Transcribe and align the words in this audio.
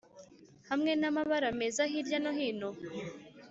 hamwe 0.69 0.91
n'amabara 0.99 1.49
meza 1.59 1.81
hirya 1.91 2.17
no 2.23 2.31
hino? 2.37 2.69